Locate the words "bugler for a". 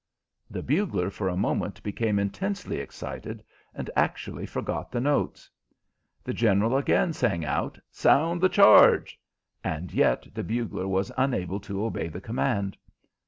0.63-1.37